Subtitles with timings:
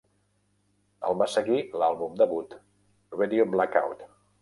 [1.09, 2.59] El va seguir l'àlbum debut,
[3.21, 4.07] "Radio Blackout".